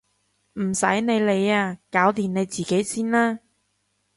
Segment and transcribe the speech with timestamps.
[0.59, 1.77] 唔使你理啊！
[1.91, 3.41] 搞掂你自己先啦！